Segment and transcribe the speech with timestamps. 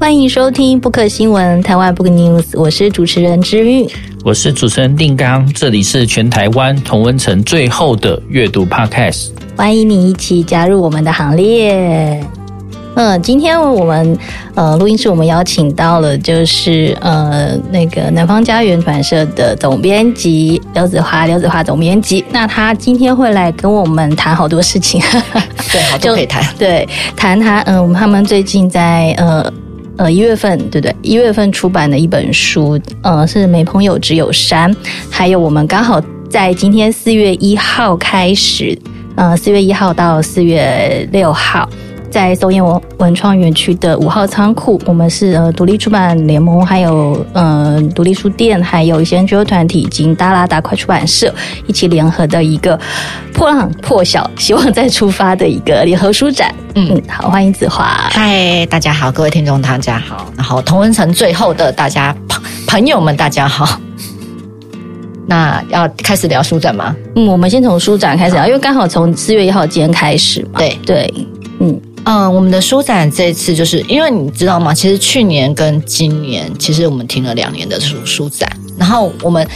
[0.00, 3.86] 欢迎收听 Book 新闻台湾 Book News，我是主持人之韵，
[4.24, 12.24] 我是主持人定刚，这里是全台湾同温层最后的阅读 Podcast，欢迎你一起加入我们的行列。
[12.94, 14.16] 嗯，今天我们
[14.54, 25.00] 呃录音室我们邀请到了就是呃那个南方家园出版社的总编辑刘子华，刘子华总编辑，那他今天会来跟我们谈好多事情，
[25.72, 29.52] 对，好多 可以谈，对，谈他嗯，他们最近在呃。
[29.98, 30.96] 呃，一月份对不对？
[31.02, 34.72] 一月份出版的一本书，呃，是《没朋友只有山》，
[35.10, 38.78] 还有我们刚好在今天四月一号开始，
[39.16, 41.68] 呃，四月一号到四月六号。
[42.10, 51.32] 在松烟文文创园区的五号仓库，我们是呃独立出版联盟，还有呃独立书店，还有一些 NGO 团体以及大拉达快出版社
[51.66, 52.78] 一起联合的一个
[53.32, 56.54] 破浪破晓，希望再出发的一个联合书展。
[56.74, 57.84] 嗯嗯，好，欢迎子华。
[58.10, 63.78] 嗨，大家好，各位听众大家好，然后同文城最后的大家朋朋友们大家好。
[65.26, 66.96] 那要开始聊书展吗？
[67.14, 70.58] 嗯，我们先从书展开始聊，因为刚好从四月一号今天开始嘛。
[70.58, 71.14] 对对，
[71.60, 71.78] 嗯。
[72.10, 74.72] 嗯，我们的书展这次就是因为你知道吗？
[74.72, 78.50] 其实去年跟今年，其实我们停了两年的书书展。
[78.78, 79.46] 然后我们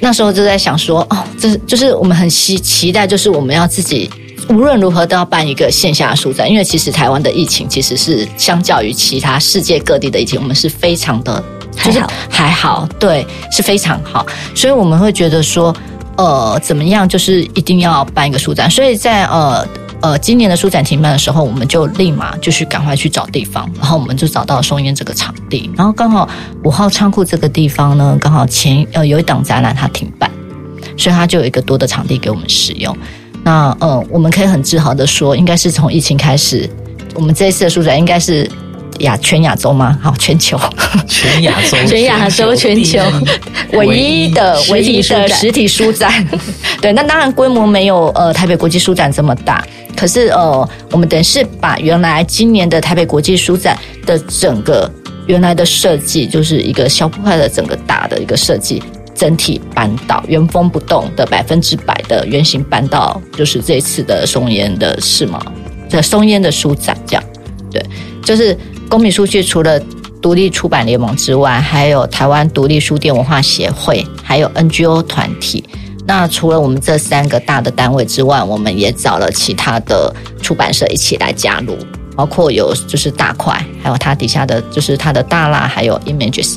[0.00, 4.10] 那时候就在想说，哦，这就是我们很期期待，就是我们要自己
[4.48, 6.50] 无论如何都要办一个线下书展。
[6.50, 11.44] 因为其实台湾的疫情其实是相较于其他世界各地的疫情，我们是非常的，
[11.84, 14.26] 就是还好，对，是非常好。
[14.54, 15.76] 所以我们会觉得说，
[16.16, 18.70] 呃，怎么样，就是一定要办一个书展。
[18.70, 19.62] 所以在呃。
[20.00, 26.28] 呃，今年的书展停办的时候，我们就立马就去赶快去找地方，然后我们就找到松烟这个场地，然后刚好
[26.62, 30.30] 五号仓库这个地方呢，刚好前呃有一档展览它停办，
[30.96, 32.96] 所以它就有一个多的场地给我们使用。
[33.42, 36.70] 那呃，我们可以很自豪的说，应该是从疫情开始，
[37.14, 38.48] 我们这一次的书展应该是
[39.00, 39.98] 亚全亚洲吗？
[40.00, 40.56] 好，全球，
[41.08, 43.00] 全亚洲， 全亚洲，全球
[43.72, 46.24] 唯一的唯一的实体书展。
[46.80, 49.64] 对，那当然规模没有呃台北国际书展这么大。
[49.98, 53.76] 可是呃，我们等于是把原来今年的台北国际书展
[54.06, 54.88] 的整个
[55.26, 58.80] 原来的设计，就是一个小破坏的整个大的一个设计，
[59.12, 65.42] 整体搬到原封不动的百分之百的原型搬到，就是这次的松烟的世贸，
[65.88, 67.24] 在松烟的书展这样。
[67.68, 67.84] 对，
[68.22, 68.56] 就是
[68.88, 69.80] 公民书区除了
[70.22, 75.64] 独立出版联盟之外，还有台湾独立书店文化协会，还有 NGO 团体。
[76.08, 80.10] 那除了我们这三个大的单位之外，我们也找了其他的
[80.40, 81.76] 出版社一起来加入，
[82.16, 86.56] 包括有就是大块，还有它底下的就是它的大辣，还有 Images，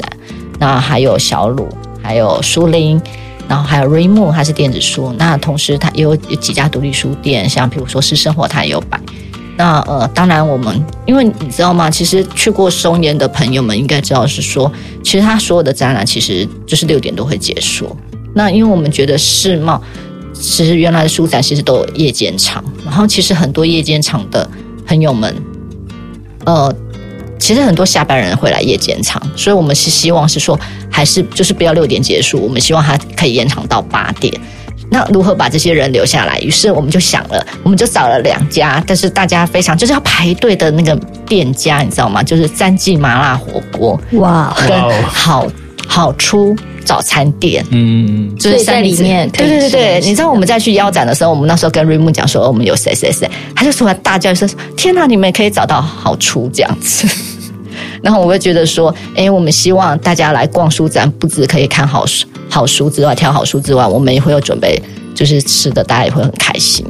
[0.57, 1.67] 那还有小鲁，
[2.01, 2.97] 还有书林，
[3.49, 5.13] 然后还有 Remo，它是电子书。
[5.17, 8.97] 那同时它也有有几家独立书店，像比如说是生活，它也有摆。
[9.57, 11.91] 那呃，当然我们因为你知道吗？
[11.91, 14.71] 其实去过松烟的朋友们应该知道是说，
[15.03, 17.93] 其实它所有的展览其实就是六点都会结束。
[18.33, 19.81] 那因为我们觉得世贸，
[20.33, 24.49] 其实原来的书展其实都有夜间场，然后其实很多夜间场的
[24.85, 25.35] 朋友们，
[26.45, 26.73] 呃，
[27.37, 30.59] 其实很多下班人会来夜间场，所以我们是希望是说，
[30.89, 34.33] 还是就是不要六点结束，我们希望它可以延长到八点。
[34.89, 36.37] 那如何把这些人留下来？
[36.39, 40.93] 于是我们就想了，我们就找了两家，但是大家非常就是要排队的那个
[41.25, 42.21] 店家，你知道吗？
[42.21, 45.47] 就是三记麻辣火锅，哇，跟好
[45.87, 46.55] 好出。
[46.83, 49.29] 早餐店，嗯，就是在里面。
[49.31, 57.07] 对对对对，你知道我们在去腰斩的时候，我们那时候跟瑞木讲说，我们有谁谁谁，他就突然大叫一声：“天哪，你们可以找到好处这样子。
[58.03, 64.81] ”然后我会觉得说：“哎，我们希望大家来逛书展，不止可以看好书、好书之外，挑好书之外，我们也会有准备，
[65.13, 66.85] 就是吃的，大家也会很开心。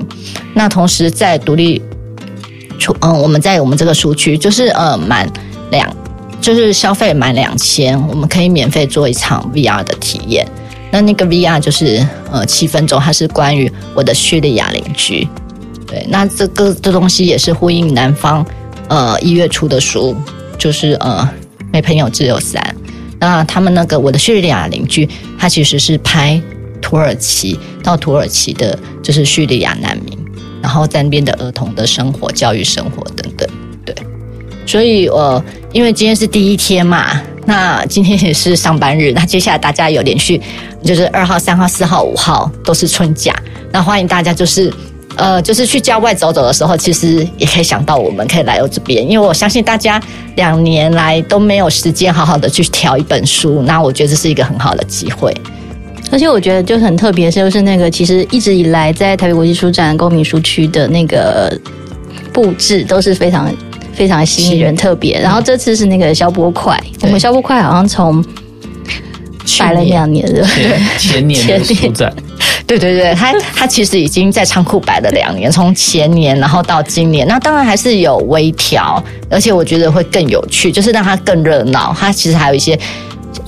[0.54, 1.82] 那同时在独立
[2.80, 5.30] 出，嗯，我们在我们这个书区，就是呃，满
[5.70, 5.88] 两。
[6.42, 10.46] 就是消费满两千，我们可以免费做一场 VR 的体验。
[10.92, 15.28] 那那个 VR 就是呃七分钟，它是关于我的叙利亚邻居。
[15.88, 18.46] 对，那这个这东西也是呼应南方
[18.90, 20.16] 呃一月初的书，
[20.58, 21.30] 就是呃
[21.72, 22.76] 没朋友只有山。
[23.20, 26.42] 那他们那个我的叙利亚邻居，他其实是拍
[26.82, 30.18] 土耳其到土耳其的，就是叙利亚难民，
[30.62, 33.48] 然后在那边的儿童的生活、教育生活等等。
[34.66, 35.44] 所以呃。
[35.74, 40.42] 因为今天是第一天嘛，那今天也是上班日， 那接下来大家有连续，
[40.84, 43.34] 就是二号、三号、四号、五号都是春假，
[43.72, 44.70] 那欢迎大家就是，
[45.16, 49.98] 呃，就是去郊外走走的时候，其实也可以想到我们可以来到这边，因为我相信大家
[50.36, 55.34] 两年来都没有时间好好的去挑一本书，那我觉得这是一个很好的机会，
[56.12, 61.58] 而且我觉得就很特别，就是那个其实一直以来在台北国际书展公民书区的那个
[62.34, 63.50] 布置都是非常。
[63.94, 65.20] 非常吸引人，特别。
[65.20, 68.24] 然后这次是那个消波块，我们消波块好像从
[69.60, 72.14] 摆了两年了，对， 前年前年展。
[72.66, 81.94] 对 对对，他他其实已经在仓库摆了两年，从前年然后到今年，那当然还是有微调，而且我觉得会更有趣，就是让它更热闹。
[82.00, 82.80] 它其实还有一些，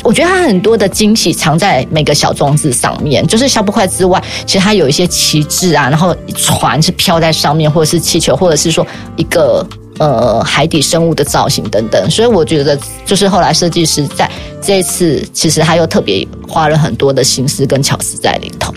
[0.04, 8.86] 我觉得它很多的惊喜藏在每个小装置上面，就是消波块之外，其实它有一些旗帜啊，然后船是飘在上面，或者是气球，或者是说
[9.16, 9.66] 一个
[10.00, 12.10] 呃海底生物的造型等等。
[12.10, 14.30] 所以我觉得，就是后来设计师在
[14.62, 18.74] 这一次，其实他又特别花了很多的心思跟巧思在里头。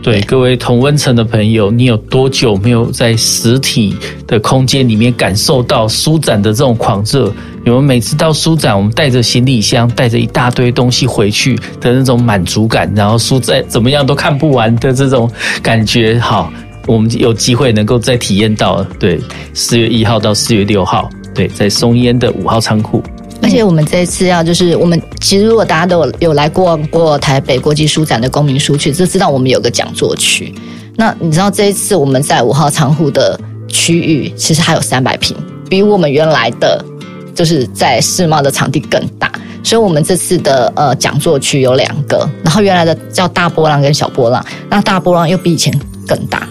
[0.00, 7.30] 对各位同温层的朋友，你有多久没有在实体的空间里面感受到书展的这种狂热？
[7.64, 15.30] 你们每次到书展，我们带着行李箱，带着一大堆东西回去的那种满足感，然后书再怎么样都看不完的这种
[15.62, 16.50] 感觉，好，
[16.88, 18.82] 我们有机会能够再体验到。
[18.98, 19.20] 对，
[19.54, 23.00] 四月一号到四月六号，对，在松烟的五号仓库。
[23.40, 30.52] 而且我们这一次要就是我们其实如果大家都有有来过过台北国际书展的公民书区，就知道我们有个讲座区。
[30.96, 33.38] 那你知道这一次我们在五号仓库的
[33.68, 35.36] 区域其实还有三百平，
[35.70, 36.84] 比我们原来的
[37.32, 39.30] 就是在世贸的场地更大。
[39.62, 45.72] 所以我们这次的呃讲座区有两个，然后原来的叫大波浪跟小波浪，那大波浪又比以前
[46.06, 46.48] 更大。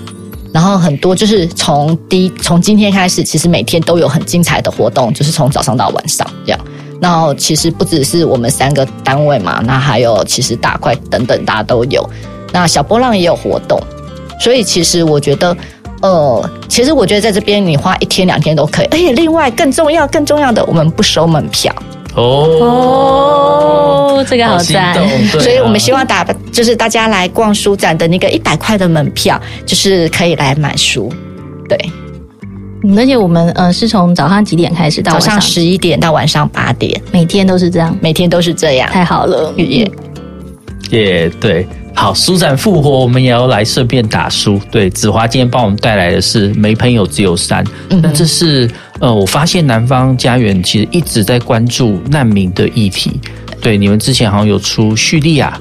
[0.58, 6.60] 然后很多就是从第从今天开始，其实每天都有很精彩的活动，就是从早上到晚上这样。
[7.00, 12.10] 然后其实不只是我们三个单位嘛，那还有其实大块等等，大家都有。
[12.52, 13.80] 那小波浪也有活动，
[14.40, 15.56] 所以其实我觉得，
[16.02, 18.88] 呃，其实我觉得在这边你花一天两天都可以。
[18.88, 21.72] 而且另外更重要、更重要的，我们不收门票。
[22.18, 24.94] 哦，这个好赞！
[24.96, 25.08] 好啊、
[25.40, 31.14] 所以我们希望打就是大家来逛书展的那个一百块的门票，就是可以来买书，
[31.70, 31.78] 对。
[32.96, 39.92] 而且我们呃是从早上几点开始到早上十一点到晚上八点，每天都是这样，每天都是这样，太好了，也
[40.90, 41.68] 也对，
[41.98, 44.62] 好，舒展复活，我们也要来顺便打书。
[44.70, 53.20] 对，子华今天帮我们带来的是没朋友只有山，那、嗯、这是呃，我发现南方家园其实一直在关注难民的议题。
[53.60, 55.60] 对，你们之前好像有出叙利亚。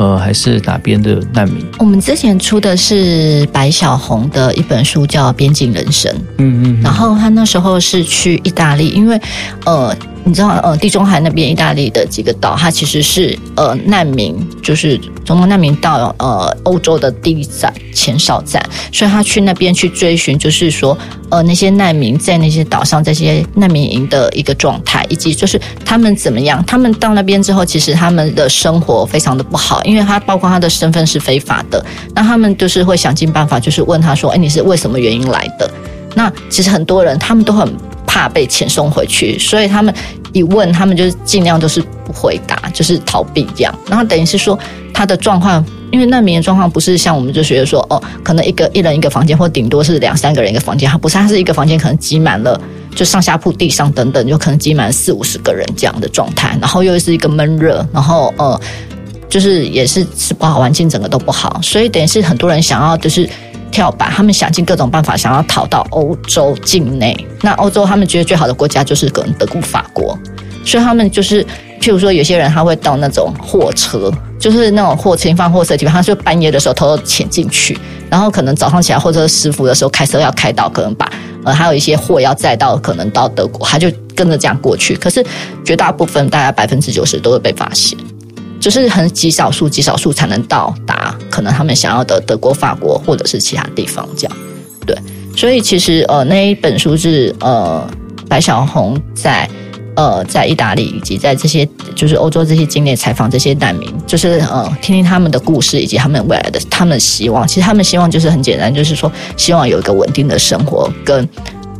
[0.00, 1.62] 呃，还是哪边的难民？
[1.78, 6.10] 我们之前出的是白小红的一本书，叫《边境人生》。
[6.38, 9.20] 嗯嗯，然后他那时候是去意大利，因为
[9.66, 9.94] 呃。
[10.22, 20.96] 你知道，呃，地中海那边意大利的几个岛，它其实是呃难民，就是从难民到呃欧洲的第一站前哨站，所以他去那边去追寻，就是说
[21.30, 31.84] 呃那些难民在那些岛上这些难民营的一个状态，以及就是他们怎么样，他们到那边之后，其实他们的生活非常的不好，因为他包括他的身份是非法的，
[32.14, 35.70] 那他们就是会想尽办法，就是问他说，哎，你是为什么原因来的？
[36.14, 37.72] 那其实很多人他们都很。
[38.10, 39.94] 怕被遣送回去，所以他们
[40.32, 43.72] 一问，他们就是尽量都是不回答，就是逃避这样。
[43.88, 44.58] 然后等于是说
[44.92, 52.60] 他的状况，因为难民的状况不是像我们就觉得说哦，可能一个一人一个房间，或顶多是两三个人一个房间，他不是，他是一个房间可能挤满了，
[52.96, 56.58] 就上下铺、地上等等，就可能挤满四五十个人这样的状态。
[56.60, 58.60] 然后又是一个闷热，然后呃，
[59.28, 63.28] 就是也是吃不好，环境整个都不好，所以等于是很多人想要就是。
[63.70, 67.16] 跳板，他们想尽各种办法，想要逃到欧洲境内。
[67.42, 70.18] 那欧洲他们觉得最好的国家就是可能德国、法国，
[70.64, 71.44] 所以他们就是，
[71.80, 77.78] 譬如说有些人他会到那种货车，就是那种货车放货车的地方，他就半夜的时候偷偷潜进去，
[78.10, 81.10] 然后可能早上起来或者师傅的时候开车要开到，可能把
[81.44, 84.94] 呃还有一些货要载到可能到德国，他就跟着这样过去。
[84.96, 85.24] 可是
[85.64, 87.98] 绝大部分大概百分之九十都会被发现。
[88.60, 94.36] 就是很极少数、极少数才能到达可能他们想要的德国、法国或者是其他地方这样，
[94.86, 94.96] 对。
[95.36, 97.88] 所以其实呃那一本书是呃
[98.28, 99.48] 白小红在
[99.94, 107.46] 呃在意大利以及在这些就是欧洲这些境内采访这些难民，就是呃听听他们的故事以及他们未来的他们的希望。
[107.46, 111.26] 其实他们希望就是很简单，就是说希望有一个稳定的生活，跟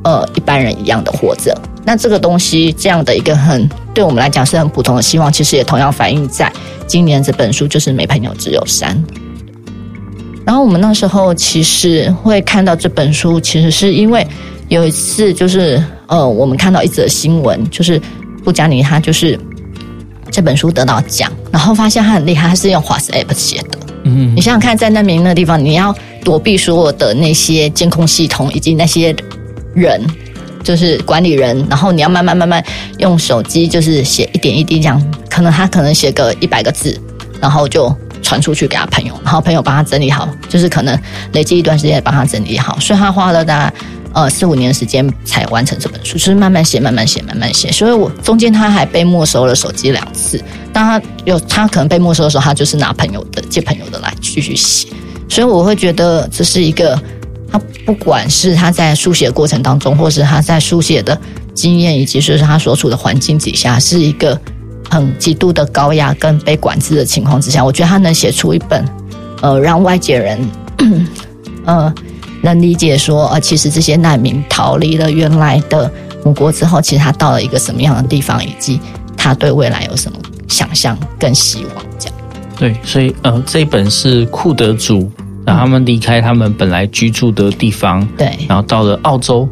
[0.05, 1.57] 呃一般人一样的活着。
[1.85, 6.53] 那这个东西这样的一个很对我们来讲是很普通的希望，其实也同样反映在
[6.87, 9.03] 今年这本书，就是没朋友只有山。
[10.45, 14.27] 然后我们那时候其实会看到这本书，其实是因为
[14.69, 18.01] 有一次就是呃，我们看到一则新闻，就是
[18.45, 19.39] 布加尼他就是
[20.31, 23.79] 这本书得到奖，然后发现他很厉害，他是用 WhatsApp 写的。
[24.05, 29.15] 嗯，你想想看，在难民那个地方，你要躲避所有的那些监控系统以及那些
[29.75, 30.01] 人。
[30.63, 32.63] 就是管理人，然后你要慢慢慢慢
[32.99, 37.01] 用手机，就是写一点一滴这样，可能他可能写个一百个字，
[37.41, 37.91] 然后就
[38.23, 40.97] 传出去给他朋友，然后朋友帮他整理好，就是可能
[41.33, 43.75] 累积一段时间帮他整理好，所以他花了大概
[44.13, 47.73] 呃四五年时间才完成这本书，就是慢慢写，慢慢写，慢慢写。
[47.73, 50.39] 所以我中间他还被没收了手机两次，
[50.75, 54.89] 当他有他可能被没收的时候，他就是拿朋友的借朋友的来继续写。
[55.27, 57.01] 所以我会觉得这是一个
[57.51, 61.19] 他不管是他在书写过程当中，或是他在书写的
[61.55, 64.39] 经验，以及说是他所处的环境底下，是一个
[64.89, 68.85] 很极度的高压跟被管制的情况之下，我觉得他能写出一本
[69.43, 70.51] 呃让外界人
[71.67, 71.93] 呃。
[72.43, 75.93] 能 理解说，呃，其实这些难民逃离了原来的
[76.25, 78.81] 母国之后，其实他到了一个什么样的地方，以及
[79.15, 82.17] 他对未来有什么想象跟希望，这样。
[82.57, 85.13] 对，所以呃，这一本是库德族，
[85.51, 89.49] 让他们离开他们本来居住的地方，对，然后到了澳洲。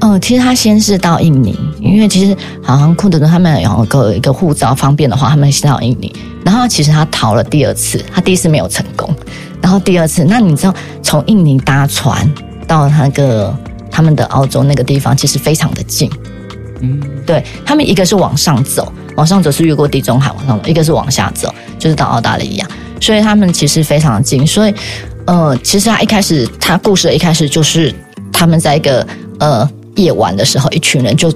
[0.00, 6.14] 嗯、呃，其实他先是到印尼，因为其实好像库德族他们有个一个护照方便的话，他们先到印尼。
[6.44, 9.12] 然后其实他逃了第二次，他第一次没有成功。
[9.60, 12.28] 然后第二次，那你知道从印尼搭船
[12.66, 13.54] 到那个
[13.90, 16.10] 他们的澳洲那个地方，其实非常的近。
[16.80, 22.66] 嗯，对，他们一个是往上走，往上走是越过地中海往上走，一个是往下走，就是到澳大利亚，
[23.00, 24.46] 所以他们其实非常的近。
[24.46, 24.74] 所以，
[25.28, 27.94] 呃，其实他一开始，他故事的一开始就是
[28.32, 29.06] 他们在一个
[29.38, 31.32] 呃夜晚的时候，一群人就。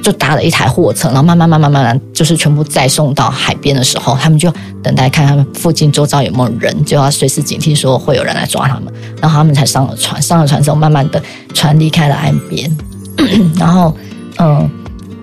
[0.00, 8.90] 就搭了一台货车，然后慢慢慢慢慢慢，就是全部载送到海边的时候，他们就等待看他们附近周遭有没有人，就要随时警惕说会有人来抓他们，
[9.20, 10.22] 然后他们才上了船。
[10.22, 11.20] 上了船之后，慢慢的
[11.52, 12.74] 船离开了岸边，
[13.58, 13.94] 然后
[14.38, 14.70] 嗯，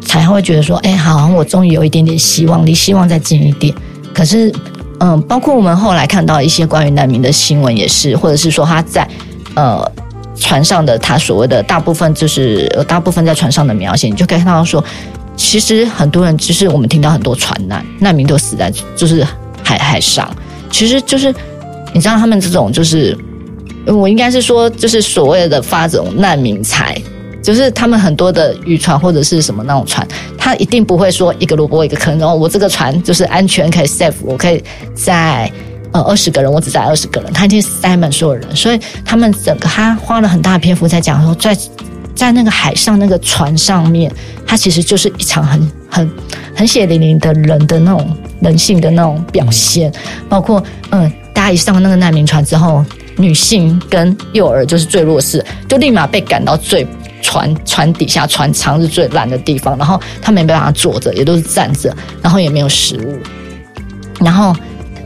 [0.01, 3.73] 才会觉得说，哎，好，我终于有一点点希望，离希望再近一点。
[4.13, 4.53] 可是
[4.99, 9.07] 嗯，包括我们后来看到一些关于难民的新闻也是，或者是说他在
[9.55, 9.91] 呃。
[10.37, 14.83] 船上的他所谓的大部分就是大部分在船上的描写，你就可以看到说，
[15.37, 19.25] 其实很多人就是我们听到很多船难难民都死在就是
[19.63, 20.29] 海海上，
[20.69, 21.33] 其实就是
[21.93, 23.17] 你知道他们这种就是
[23.87, 27.01] 我应该是说就是所谓的发这种难民财，
[27.45, 30.05] 就是他们很多的渔船或者是什么那种船，
[30.37, 34.63] 他一定不会说一个萝卜一个坑，然后我这个船就是安全可以 safe，我可以
[34.95, 35.51] 在。
[35.91, 41.57] 呃，二十个人，我只载二十个人，他已经塞满所有人，所以他们整个他花了很大的篇幅在讲说，在
[42.13, 44.11] 在那个海上那个船上面，
[44.45, 46.11] 它其实就是一场很很
[46.53, 49.89] 很血淋淋的人的那种人性的那种表现，
[50.27, 52.83] 包括嗯，大家一上那个难民船之后，
[53.15, 56.85] 女性跟幼儿就是最弱势，就立马被赶到最
[57.25, 63.17] 船船底下船舱是最烂的地方，然后他们没办法坐着，也都是站着，然后也没有食物，
[64.23, 64.55] 然后。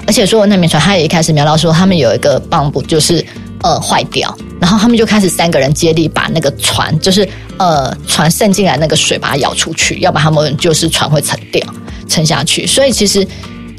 [0.08, 3.24] 而且说，那名船他也一开始描到说，他们有一个泵浦就是
[3.62, 11.62] 呃坏掉，然后他们就开始三个人接力把那个船，就是呃船渗进来那个水把它舀出去，要不然他们就是船会沉掉
[12.08, 12.66] 沉下去。
[12.66, 13.28] 所以其实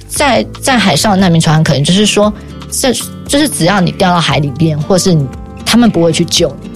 [0.06, 2.32] 在，在海上的难民船可能就是说，
[2.70, 2.92] 这
[3.26, 5.26] 就是只要你掉到海里边，或是你
[5.66, 6.69] 他们不会去救你，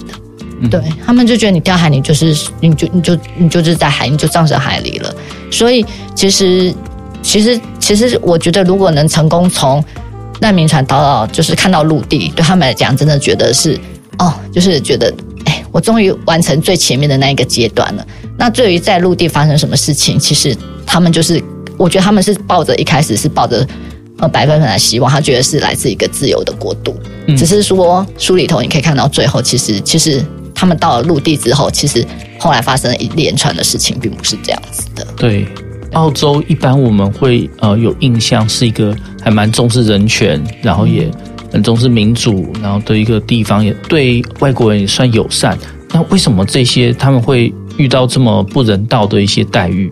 [0.61, 5.15] 嗯、对他们就觉得你掉海里就是你就你就你就是在海你就葬身海里了。
[5.51, 5.85] 所以
[6.15, 6.73] 其实。
[7.27, 9.83] 其实，其实我觉得，如果能成功从
[10.41, 13.75] 难民船逃到，就是看到陆地，对他们来讲，真的觉得是
[14.19, 15.11] 哦，就是觉得，
[15.45, 18.05] 哎，我终于完成最前面的那一个阶段了。
[18.37, 21.43] 那至于在陆地发生什么事情，其实他们就是，
[21.77, 23.67] 我觉得他们是抱着一开始是抱着
[24.19, 26.95] 呃百分百的希望，他觉得是来自一个自由的国度。
[27.25, 30.23] 嗯、只是说书里头你可以看到最后，其实其实
[30.55, 32.03] 他们到了陆地之后，其实
[32.39, 35.05] 后来发生了一连串的事情，并不是这样子的。
[35.17, 35.45] 对。
[35.93, 38.93] 澳洲一般我们会呃有印象是一个
[39.23, 41.09] 还蛮重视人权，然后也
[41.53, 45.57] 很重视民主，然后的一个地方，也对外国人也算友善。
[45.93, 49.89] 那为什么这些他们会遇到这么不人道的一些待遇？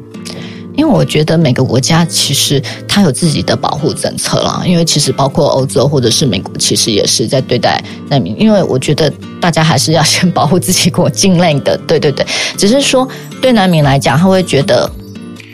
[0.76, 4.64] 因为我觉得每个国家其实它有自己的保护政策啦。
[4.66, 8.36] 因为其实包括欧洲或者是美国，其实也是在对待难民。
[8.40, 11.78] 因为我觉得大家还是要先保护自己国境内的。
[11.88, 12.26] 对对对，
[12.58, 13.08] 只是说
[13.42, 14.90] 对难民来讲，他会觉得。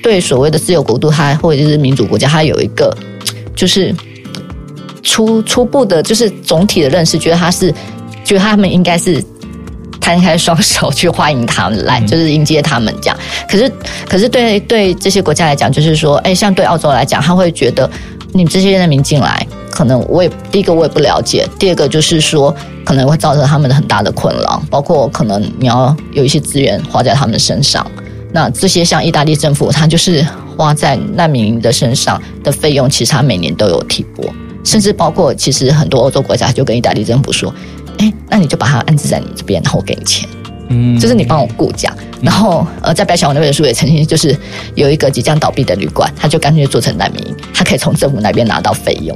[0.01, 2.97] 对所谓的自由国度，他或者是民主国家，它有一个
[3.53, 3.93] 就是
[5.03, 7.69] 初初步的，就是总体的认识，觉得他是
[8.23, 9.21] 觉得他们应该是
[9.99, 13.17] 摊开双手去欢迎他们来，就是迎接他们这样。
[13.49, 13.71] 可是，
[14.07, 17.89] 可是对对这些国家来讲，就是说，哎，像对澳洲来讲，他会觉得
[18.31, 27.85] 你们这些难民进来，可能我也第一个我也不了解，第二个就是说可能会造成他们的很大的困扰，包括可能你要有一些资源花在他们身上。
[28.31, 30.23] 那这些像意大利政府，他就是
[30.55, 34.23] 花在难民的身上的费用，其实他每年都有提拨，
[34.63, 37.51] 甚至包括其实很多欧洲国家就跟意大利政府说
[37.99, 40.27] ：“哎，那你就把它安置在你这边，然后我给你钱，
[40.67, 44.37] 嗯，就是你帮我顾家。”然后呃，在白小王那本书也曾经就是
[44.75, 49.15] 有一个即将倒闭的旅馆，他就干脆做成难民营，他可以从政府那边拿到费用，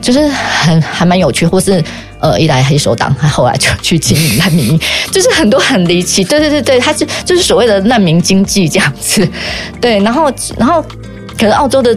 [0.00, 1.84] 就是很还蛮有趣，或是。
[2.20, 4.80] 呃，一来黑手党，他后来就去经营难民营，
[5.12, 6.24] 就是很多很离奇。
[6.24, 9.28] 对对对对，他是就是所谓的难民经济这样子。
[9.78, 10.80] 对，然后然后
[11.38, 11.94] 可能澳洲的。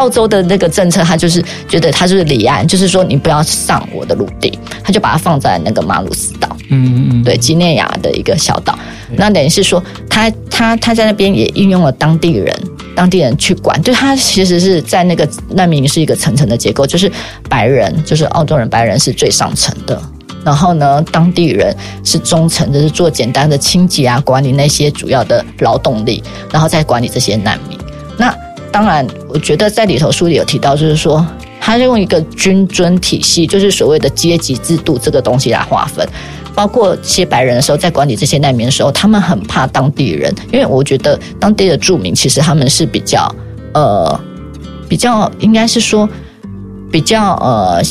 [0.00, 8.78] 澳洲的那个政策，他就是觉得他就是离岸，就是说你不要上我的陆地，他就把它放在那个马鲁斯岛，嗯嗯，对，几内亚的一个小岛。
[9.16, 12.56] 那等于是说，他他他在那边也运用了当地人，
[12.96, 17.12] 当地人去管，就他其实是在那个难民是一个层层的结构，就是
[17.46, 20.00] 白人，就是澳洲人，白人是最上层的，
[20.42, 27.78] 然后呢，当地人是中层，就是做简单的清洁啊，管理那些主要的劳动力，然后再管理这些难民。
[28.16, 28.34] 那
[28.72, 31.26] 当然，我觉得在里头书里有提到，就是说，
[31.60, 36.06] 他用一个军尊体系，就是所谓的阶级制度这个东西来划分。
[36.54, 43.34] 包括一些白人的时候，在管理这些难民的时候，他们很怕当地人，因为我觉得当地的住民其实他们是比较
[43.74, 44.20] 呃，
[44.88, 46.08] 比较应该是说
[46.90, 47.82] 比较呃。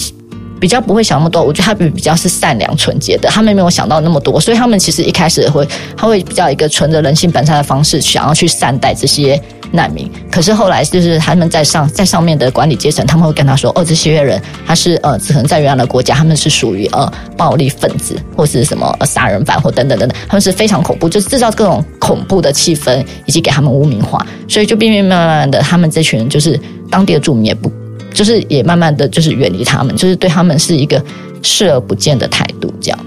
[0.62, 10.10] 比较不会想那么多，我觉得他比比较是善良纯洁的，他们没有想到那么多，所以他们其实一开始会，他会比较一个纯着人性本善的方式，想要去善待这些难民。
[10.32, 24.26] 可是后来就是他们在上在上面的管理阶层，他们会跟他说：“哦，这些人他是呃，可能在原来的国家，他们是属于呃暴力分子或是什么、杀人犯或等等等等，他们是非常恐怖，就制造各种恐怖的气氛，以及给他们污名化。
[24.48, 26.60] 所以就变变慢慢的，他们这群人就是
[26.90, 27.72] 当地的住民也不。”
[28.12, 31.00] 就是也慢慢的就是远离他们，就是对他们是一个
[31.44, 33.00] 视而不见的态度，这样。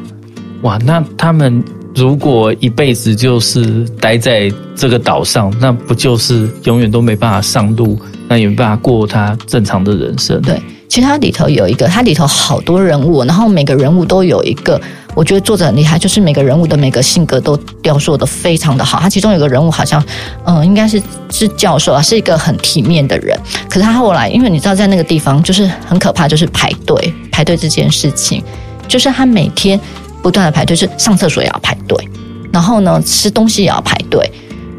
[0.62, 1.60] 哇，那他们
[1.94, 10.40] 如果一辈子就是待在这个岛上，那不就是永远都没办法上路，那也没办法过他正常的人生？
[10.42, 14.80] 对，其实它里头有一个，它里头好多人物，然后每个人物都有一个。
[15.14, 18.98] 我觉得作者很厉害，就是每个人物的每个性格都雕塑的非常的好。
[18.98, 20.02] 他其中有个人物好像，
[20.46, 23.38] 嗯、应该是是教授啊，是一个很体面的人。
[23.68, 28.42] 可是他后来，因为你知道，在那个地方就是很可怕，就是排队排队这件事情，
[28.88, 29.78] 就是他每天
[30.22, 32.08] 不断的排队，就是上厕所也要排队，
[32.52, 34.30] 然后呢吃东西也要排队，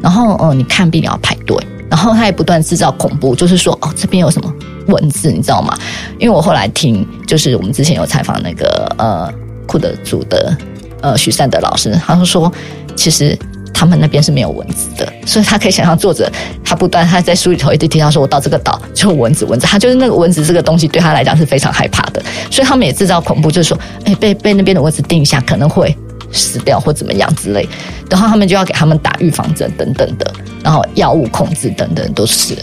[0.01, 1.57] 然后呃你看病也要排队，
[1.89, 4.53] 然后他也不断制造恐怖，就是说哦这边有什么
[4.87, 5.77] 蚊子，你知道吗？
[6.17, 9.33] 因为我后来听，就是我们之前有采访那个呃。
[9.65, 10.55] 库德族的
[11.01, 12.51] 呃许善德老师，他就说，
[12.97, 13.35] 其实
[13.73, 16.31] 他们那边是没有蚊子的，所以他可以想象作者
[16.63, 25.95] 他不断他在书里头一直提到说，我到这个岛就蚊子蚊子，他就是那个蚊子这个东西对他来讲是非常害怕的，所以他们也制造恐怖，就是说，哎，被被那边的蚊子叮一下可能会
[26.31, 27.67] 死掉或怎么样之类，
[28.09, 30.31] 然后他们就要给他们打预防针等等的，
[30.63, 32.55] 然后药物控制等等都是，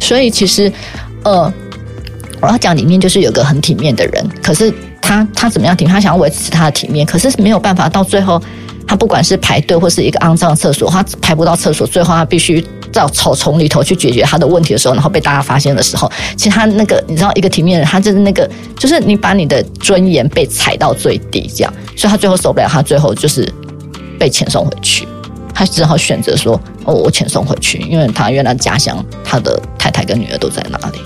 [0.00, 0.70] 所以其实
[1.22, 1.52] 呃，
[2.40, 4.72] 我要讲里面就是有个很体面的人，可是。
[5.00, 5.94] 他他怎么样体面？
[5.94, 7.88] 他想要维持他的体面，可是没有办法。
[7.88, 8.38] 到最后，
[8.88, 18.48] 他不管是排队或是一个肮脏的厕所，他排不到厕所，最后他必须到草丛里头去解决他的问题的时候，然后被大家发现的时候，其实他那个你知道，一个体面人，他就是那个，
[18.78, 23.46] 就是你把你的尊严被踩到最低，这样，所以他最后受不了，他最后就是
[24.18, 25.06] 被遣送回去。
[25.54, 30.98] 他只好选择说：“哦，我遣送回去，因为他原来家乡，他的太太跟女儿都在那里。”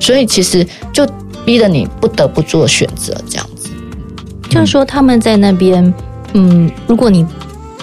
[0.00, 1.06] 所以其实就。
[1.44, 3.68] 逼得你不得不做选择，这样子，
[4.50, 5.94] 就是说他们在那边，
[6.38, 7.26] 嗯，如果你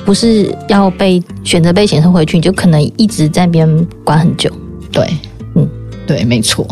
[0.05, 4.47] 不是要被选择被遣送回去，你就可能一直在那边关很久。
[4.91, 5.07] 对，
[5.55, 5.67] 嗯，
[6.05, 6.63] 对，没错。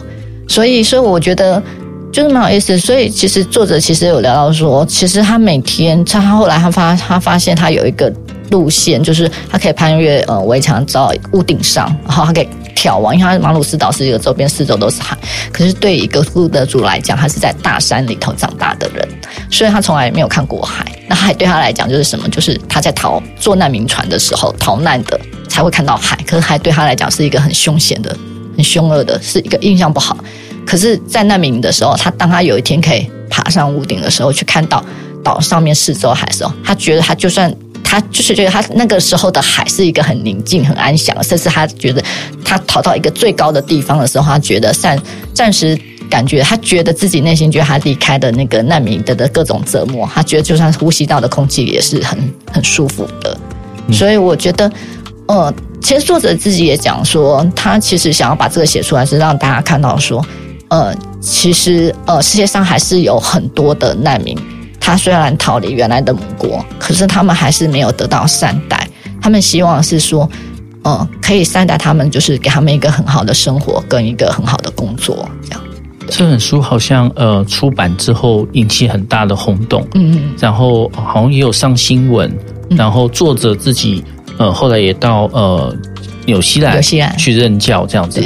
[0.47, 1.61] 所以，所以我觉得
[2.11, 2.77] 就是蛮有意思。
[2.77, 8.13] 所以，其实作者其实有聊到说，其实他每天，他后来他发他发现他有一个
[8.51, 12.47] 路线，就是他可以攀越呃围墙到屋顶上，然后他可以。
[12.73, 15.15] 眺望，因为他马鲁斯岛是一个周边四周都是海，
[15.51, 19.07] 可是对一个库德族来讲，他是在大山里头长大的人，
[19.51, 20.83] 所以他从来没有看过海。
[21.07, 22.27] 那海对他来讲就是什么？
[22.29, 26.17] 就是他在逃坐难民船的时候逃难的才会看到海。
[26.25, 28.17] 可是海对他来讲是一个很凶险的、
[28.55, 30.17] 很凶恶的，是一个印象不好。
[30.65, 34.83] 可是，在难民的时候，他当他有一天可以爬上屋顶的时候，去看到
[35.23, 37.55] 岛上面四周海的时候，他觉得他就算。
[37.91, 42.01] 他就是觉得他那个时候的海是一个很宁静、很安详，甚至他觉得
[42.41, 44.97] 他逃到一个最高的地方的时候，他觉得暂
[45.33, 45.77] 暂时
[46.09, 52.17] 感觉他觉得自己内心觉得他离开的那个难民的的各种折磨，他觉得就算呼吸到的空气也是很
[52.49, 53.37] 很舒服的。
[53.91, 54.71] 所以我觉得，
[55.25, 60.25] 呃，其实作者自己也讲说，他其实想要把这个写出来，是让大家看到说，
[60.69, 64.37] 呃，其实呃，世界上还是有很多的难民。
[64.91, 68.85] 他虽然逃离原来的母国，可是他们还是没有得到善待。
[69.21, 70.29] 他们希望是说，
[70.83, 75.61] 嗯，可以善待他们，就是给他们一个很好的生活跟一个很好的工作，这样。
[76.09, 82.29] 这本书好像呃出版之后引起很大的轰动，嗯嗯，然后好像也有上新闻，
[82.71, 84.03] 然后作者自己
[84.37, 85.73] 呃后来也到呃
[86.25, 88.21] 纽西兰纽西兰去任教这样子。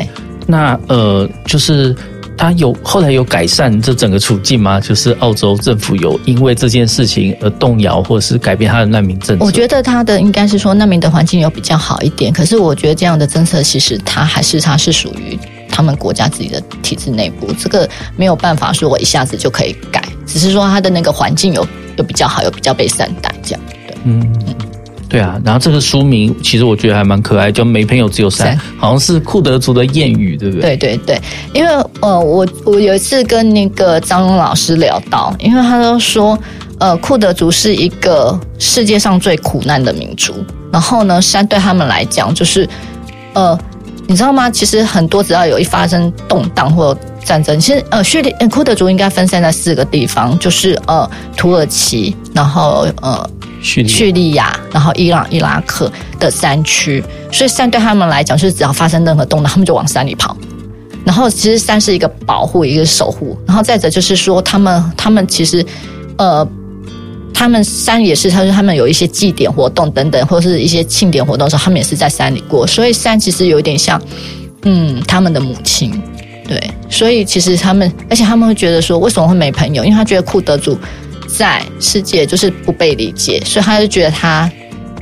[0.48, 1.96] 那呃就是
[2.38, 4.80] 他有后来有改善这整个处境吗？
[4.80, 9.46] 就是澳洲政府有因为这件事情而动摇，或者是改变他的难民政策？
[9.46, 21.66] 我觉得他的应该是说难民的环境有比较好一点，可是我觉得这样的政策其实他还是他是属于他们国家自己的体制内部，这个没有办法说我一下子就可以改，只是说他的那个环境有
[21.98, 23.62] 有比较好，有比较被善待这样。
[23.88, 24.65] 对，嗯。
[25.08, 30.76] 对啊，然后这个书名其实我觉得还蛮可爱，叫“没朋友只有山”，好像是库德族的谚语，对不对？
[30.76, 31.22] 对对对，
[31.54, 36.38] 因为呃，我我有一次跟那个张勇老师聊到，因为他都说，
[36.80, 40.34] 呃，库德族是一个世界上最苦难的民族，
[40.72, 42.68] 然后呢，山对他们来讲就是，
[43.34, 43.58] 呃，
[44.08, 44.50] 你知道吗？
[44.50, 53.30] 其实很多只要有一发生动荡或战争，其实呃，叙利库德族应该分散在四个地方，就是呃，土耳其，然后呃。
[53.62, 60.36] 叙利亚，然后伊朗、伊拉克的山区，所以山对他们来讲，是只要发生任何动荡，他们就往山里跑。
[61.06, 63.38] 然后，其实山是一个保护，一个守护。
[63.48, 65.66] 然后再者就是说，他们他们其实，
[66.18, 66.46] 呃，
[67.34, 72.68] 他们山也是，他说他们有一些祭典活动等等，或者是一些庆典活动的时候，他们也是在山里过。
[72.68, 74.02] 所以山其实有点像，
[74.64, 75.90] 嗯，他们的母亲。
[76.50, 79.86] 对，所以其实他们，而且他们会觉得说，为什么会没朋友？
[79.86, 80.78] 因为他觉得库德族。
[81.28, 84.50] 在世界就是不被理解，所以他就觉得他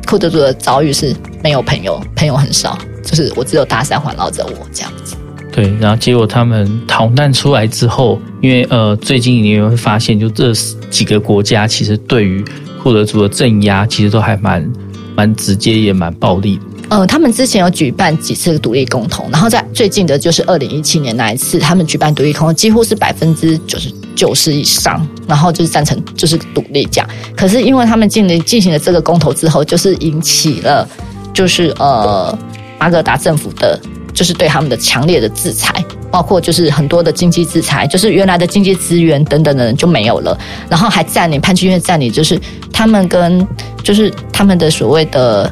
[0.07, 5.15] 库德族的遭遇是没有朋友，朋友很少，就是我只有大山环绕着我这样子。
[5.51, 10.51] 对，然后结果他们逃难出来之后，因为呃，最近你会发现，就这
[10.89, 12.43] 几个国家其实对于
[12.81, 14.67] 库德族的镇压，其实都还蛮
[15.15, 16.63] 蛮直接，也蛮暴力的。
[16.93, 27.09] 呃，他们之前有举办几次独立公投，然后在最近的就是二零一七年那一次，他们举办独立公投，几乎是百分之九十九十以上，然后就是赞成就是独立这样。
[27.35, 30.87] 可是因为他们进了进行了这个公投之后，就是引起了
[31.33, 32.37] 就是呃
[32.77, 33.79] 巴格达政府的，
[34.13, 40.37] 就是对他们的强烈的制裁，包括就是很多的经济制裁，就是原来的经济资源等等的就没有了，
[40.69, 42.39] 然后还占领潘基约占领，就是
[42.71, 43.47] 他们跟
[43.81, 45.51] 就是他们的所谓的。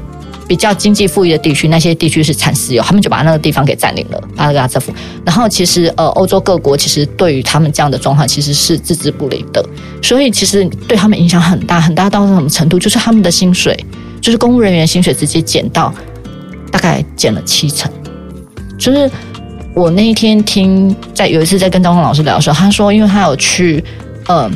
[0.52, 4.92] 比较经济富裕的地区，那些地区是产石油，他们就把那个地方给占领了，巴格达政府。
[5.26, 9.66] 然后其实呃，欧洲各国其实对于他们这样的状况其实是置之不理的，
[10.04, 12.78] 所以其实对他们影响很大很大到什么程度？
[12.78, 13.74] 就是他们的薪水，
[14.20, 15.94] 就是公务人员薪水直接减到
[16.70, 17.90] 大概减了七成。
[18.78, 19.10] 就是
[19.74, 23.82] 我那一天听在有一次在跟张峰老师聊的时候，他说，因为他有去
[24.28, 24.52] 呃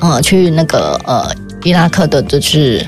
[0.00, 2.84] 呃去那个呃伊拉克的，就是。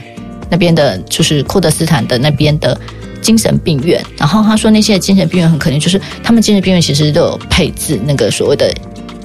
[0.52, 2.78] 那边的就是库德斯坦的那边的
[3.22, 8.70] 精神病院，然后他说那些精神病院很可怜，就是他们精神病院其实都有配置那个所谓的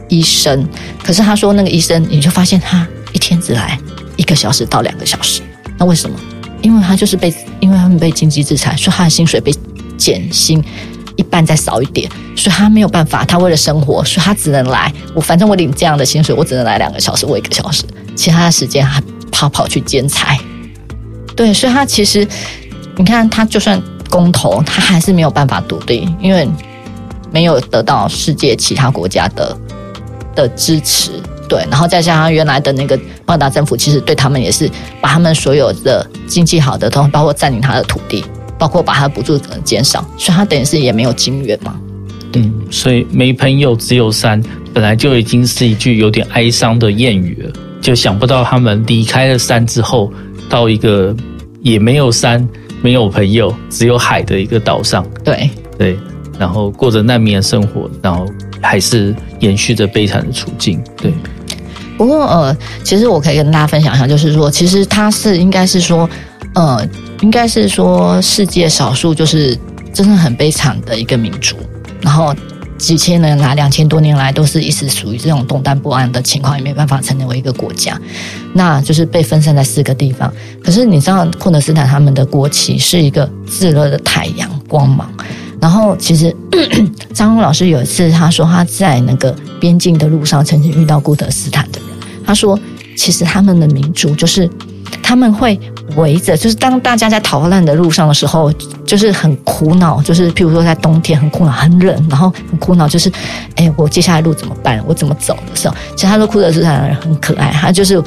[0.07, 0.65] 医生，
[1.03, 3.77] 可是他说那个医生你就发现他一天只来
[4.15, 5.41] 一个小时到两个小时，
[5.77, 6.17] 那为什么？
[6.61, 9.53] 因为他就是被因为他们被经济制裁，所以他的薪水被
[9.97, 10.63] 减薪
[11.17, 14.91] 一半再少一点，所以他没有办法，他为了生活，所以他只能来。
[15.13, 17.83] 我反正我领这样的薪水，我只能来两个小时，我一个小时，
[18.15, 20.37] 其他的时间还跑跑去兼差。
[21.37, 22.27] 对，所以他其实，
[22.97, 26.49] 你看，他就算公投，他还是没有办法独立，因为
[27.31, 29.55] 没有得到世界其他国家的
[30.35, 31.11] 的支持。
[31.47, 34.69] 对，然后再加上原来的那个巴格达政府，其实对他们也是
[34.99, 38.25] 把他们所有的经济好的，都包括占领他的土地，
[38.57, 41.79] 包括把他的补助减少，所以他等于是也没有金援嘛。
[42.33, 50.11] 嗯，所以没朋友只有山，本来就已经是一句有点哀伤的谚语了，就想不到他们离开了山之后。
[50.49, 51.15] 到一个
[51.61, 52.47] 也没有山、
[52.81, 55.99] 没有朋友、只有海的一个岛上，对对，
[56.39, 58.25] 然后过着难民的生活，然后
[58.61, 60.81] 还是延续着悲惨的处境。
[60.97, 61.13] 对，
[61.97, 66.09] 不过呃，其实我可以跟大家分享一下，就是说，其实他是应该是说，
[66.55, 66.87] 呃，
[67.21, 69.57] 应该是说世界少数就是
[69.93, 71.55] 真的很悲惨的一个民族，
[72.01, 72.35] 然后。
[72.77, 77.99] 几千年来，两千多年来，都是一直属于这种动荡不安的情况，也没办法成为一个国家，
[78.53, 80.31] 那就是被分散在四个地方。
[80.63, 85.11] 可是你知道，库德斯坦他们的国旗是一个炙热的太阳光芒。
[85.59, 86.35] 然后，其实
[87.13, 91.89] 张老师有一次他说他在那个边境的路上曾经遇到库德斯坦的人，
[92.25, 92.59] 他说
[92.95, 94.49] 其实他们的民族就是
[95.01, 95.59] 他们会。
[95.95, 98.51] 围着，就是当大家在逃难的路上的时候，
[98.85, 103.11] 就是很苦恼，就是譬如说在冬天很苦恼、很冷，然后很苦恼，就是，
[103.55, 104.83] 哎，我接下来路怎么办？
[104.85, 108.01] 我怎么走的时候，其实他说库德斯坦的人很可爱，他就是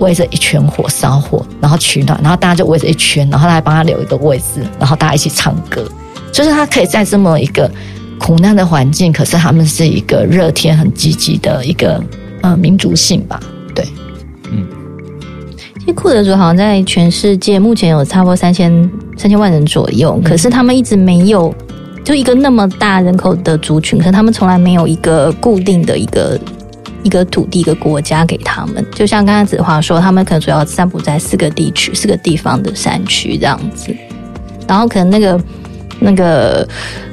[0.00, 5.86] 围着一圈火烧火，然后取暖，然后大家就围着一圈，然后来帮他留一个位置，然后大家一起唱歌，
[6.32, 7.70] 就是他可以在这么一个
[8.18, 12.02] 苦难的环境，可是他们是一个热天、很积极的一个
[12.42, 13.40] 呃民族性吧。
[15.92, 21.54] 库德族好像在全世界目前有差不多三千三千万人左右，可是他们一直没有
[22.04, 26.38] 就一个那么大人口的族群，可是他们从来没有一个固定的一个
[27.02, 28.84] 一个土地、一个国家给他们。
[28.94, 33.94] 就像刚才子华说，他们可能主要散布在四个地区、四个地方的山区这样子，
[34.68, 35.40] 然后可能那个
[36.00, 36.68] 那个，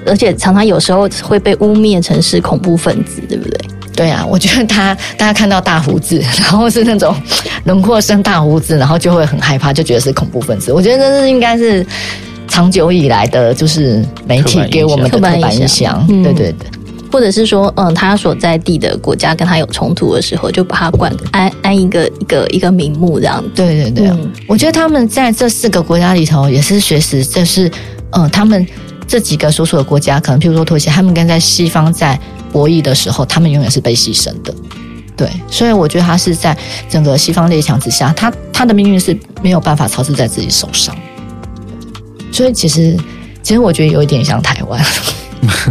[0.05, 3.59] 而且常常有时候会被污蔑成是恐怖分子，对不对？
[3.95, 7.15] 对啊，我觉得他大家看到大胡子， 然后是那种
[7.65, 10.71] 轮廓深大胡子，然后就会很害怕，就觉得是恐怖分子。
[10.71, 11.86] 我觉得这是应该是。
[12.45, 16.56] 长久以来的，就是媒体给我们的刻板印象，对对对，
[17.12, 23.43] 或者是说，嗯，他所在地的国家跟他有冲突的时候，就把他冠安安一个一个一个名目这样。
[23.56, 27.71] 对对对，嗯、我觉得他们在这四个国家里头也是学识，就是
[28.12, 28.63] 嗯，他们
[29.08, 32.19] 这几个所属的国家，可能譬如说土耳其，他们跟在西方在
[32.54, 34.56] 博弈的时候，他们永远是被牺牲的。
[35.18, 40.96] 对，所以我觉得他是在整个西方列强之下，他他的命运是没有办法操持在自己手上。
[42.32, 42.98] 所以其实，
[43.44, 44.84] 其实我觉得有一点像台湾。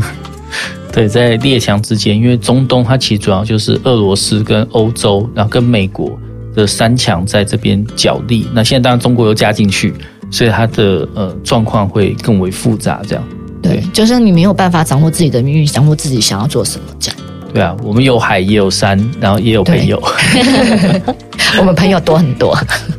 [0.93, 6.17] 对，在列强之间，因为中东它其实主要就是俄罗斯跟欧洲，然后跟美国
[6.55, 8.47] 的三强在这边角力。
[8.53, 9.95] 那现在当然中国又加进去，
[10.31, 13.01] 所以它的呃状况会更为复杂。
[13.09, 13.25] 这样，
[13.63, 16.85] 对，对就是你没有办法掌握自己的命运，掌握自己想要做什么。
[16.99, 17.21] 这样，
[17.55, 20.03] 对啊，我们有海也有山，然后也有朋友，
[21.59, 22.57] 我们朋友多很多。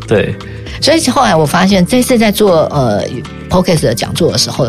[0.07, 0.33] 对。
[0.81, 3.03] 所以后来我发现，这次在做呃
[3.49, 4.67] Podcast 的讲座的时候，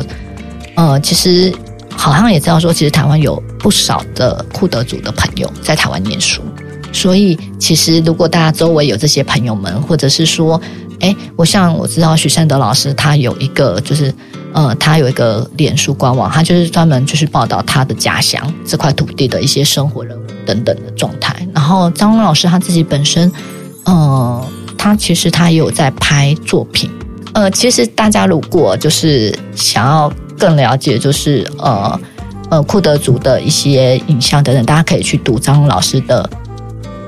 [0.76, 1.52] 呃，其实
[1.96, 6.40] 好像也知道说，其实台湾有不少的库德族的朋友在台湾念书。
[6.92, 10.60] 所以其实如果大家周围有这些朋友们，或者是说，
[11.00, 14.12] 哎，我像我知道许善德老师，他有一个就是
[14.52, 21.34] 呃，他有一个脸书官网，他就是专门就是报道他的家乡这块土地的一些生活人物等等的状态。
[21.54, 23.30] 然后张老师他自己本身，
[23.84, 24.46] 呃。
[24.76, 26.90] 他其实他也有在拍作品，
[27.32, 31.98] 呃，其实大家如果就是想要更了解，就是呃
[32.50, 36.28] 呃库德族的一些影像等等，大家可以去读张老师的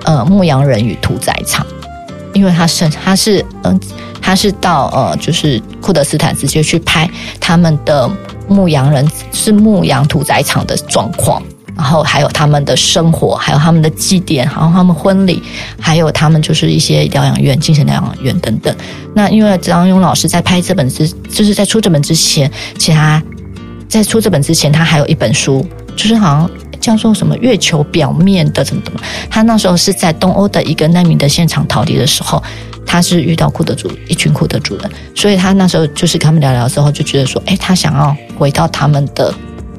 [0.05, 1.67] 呃《牧羊人与屠宰场》，
[2.37, 3.81] 因为他是他是嗯、
[4.23, 8.09] 他是到呃就是库德斯坦直接去拍他们的
[8.47, 11.43] 牧羊人是牧羊屠宰场的状况。
[11.75, 15.43] 然后还有他们的生活，还有他们的祭典，然后他们婚礼，
[15.79, 18.75] 还有他们就是一些疗养院、精神疗养院等等。
[19.15, 23.23] 那因为张勇老师在拍这本之，就是在出这本之前，其他
[23.91, 26.51] 在出这本之前，他还有一本书，就是好像
[26.87, 29.01] 叫做什么《月球表面的怎么怎么》。
[29.29, 32.43] 他那时候是在东欧的一个难民的现场逃离的时候，
[32.87, 39.35] 他是遇到库德族一群库德族人，所以他那时候就是跟他们聊聊之后，就觉得说，哎，他想要回到他们的。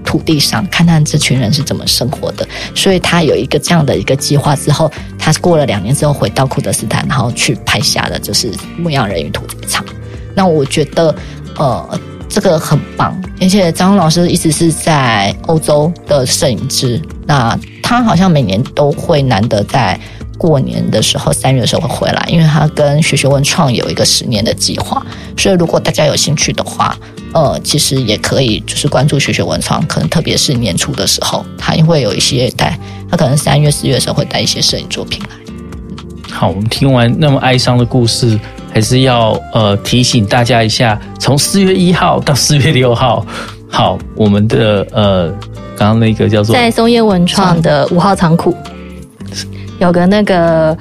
[0.08, 4.56] 土地上看看这群人是怎么生活的，所以他有一个这样的一个计划。
[4.56, 4.90] 之后，
[5.20, 9.86] 他过了两年之后回到库德斯坦，然后去拍下的就是《牧羊人与屠宰场》。
[10.34, 11.14] 那我觉得，
[11.58, 13.16] 呃，这个很棒。
[13.40, 20.00] 而且张老师一直是在欧洲的摄影师，那他好像每年都会难得在
[20.38, 25.06] 过年的时候三月的时候会回来，因为他跟学学文创有一个十年的计划。
[25.38, 26.98] 所以，如果大家有兴趣的话，
[27.34, 32.78] 呃，其实也可以，就是关注学学文创，可能特别是年初的时候，他也会有一些带，
[33.10, 36.34] 他可能三月、四月的时候会带一些摄影作品来。
[36.34, 38.40] 好，我们听完那么哀伤的故事，
[38.78, 43.26] 还是要呃提醒大家一下，从四月一号到四月六号，
[43.68, 45.30] 好，我们的呃
[45.76, 48.56] 刚刚那个叫做在松烟文创的五号仓库，
[49.80, 50.78] 有个那个。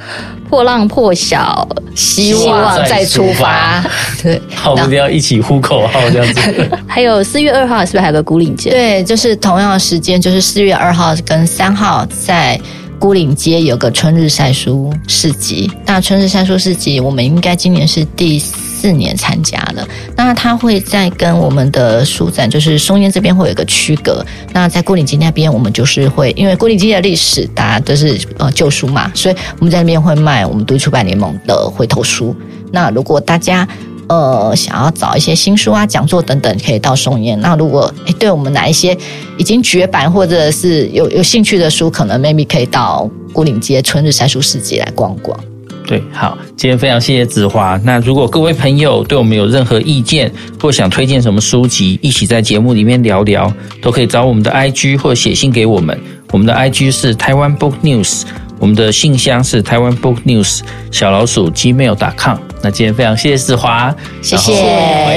[0.49, 3.85] 破浪破晓，希望再出发。
[4.23, 6.71] 对，好，我们要一起呼口号这样子。
[6.87, 8.71] 还有四月二号是不是还有个古岭街？
[8.71, 12.57] 对，就是同样的时间，就是四月二号跟三号在
[13.01, 15.71] 牯岭街有个春日晒书市集。
[15.85, 24.25] 那春日晒书市集，我们应该今年是第四年参加了，那他会在跟我们的书展，就是松烟这边会有一个区隔。
[24.53, 32.35] 那在牯岭街那边，我们就是会因为牯岭街的历史，大家都是呃旧书嘛，所以我们在那边会卖我们独立出版联盟的回头书。
[32.73, 33.67] 那如果大家
[34.09, 37.41] 呃想要找一些新书啊、讲座等等，可以到松烟。
[37.41, 38.97] 那如果诶对我们哪一些
[39.37, 45.39] 已经绝版或者是有有兴趣的书，可能 maybe 可以到牯岭街春日三书市集来逛逛。
[45.87, 47.81] 对，好，今天非常谢谢子华。
[47.85, 50.29] 那如果各位朋友对我们有任何意见，
[50.61, 55.97] 或想推荐什么书籍，一起在节目里面聊聊，都可以找我们的 IG 或写信给我们。
[56.33, 58.23] 我们的 IG 是台湾 Book News，
[58.59, 62.39] 我们的信箱是台湾 Book News 小老鼠 gmail.com。
[62.63, 64.53] 那今天非常谢谢志华，谢谢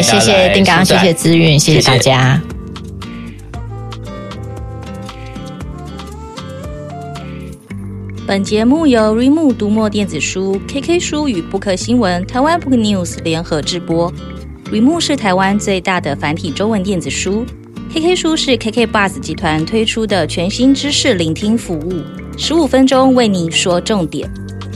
[0.01, 2.41] 谢谢丁刚，谢谢资韵，谢谢大家。
[8.27, 14.13] 本节目由 Readmoo 读墨电子书、KK 书与 Book 新闻、台湾 Book News 联合制播。
[14.71, 17.43] Readmoo 是台湾最大的繁体中文电子书。
[17.91, 22.03] KK 书是 KK Bus 集团推出的全新知识聆听服务，
[22.41, 24.27] 十五分钟为你说重点，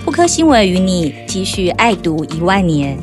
[0.04, 3.00] 不科新闻与你继续爱读一万年。